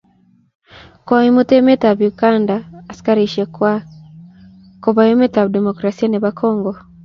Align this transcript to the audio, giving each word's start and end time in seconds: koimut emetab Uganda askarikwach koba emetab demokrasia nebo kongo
koimut 1.07 1.49
emetab 1.57 1.97
Uganda 2.11 2.55
askarikwach 2.91 3.85
koba 4.83 5.01
emetab 5.13 5.47
demokrasia 5.55 6.07
nebo 6.09 6.29
kongo 6.39 6.71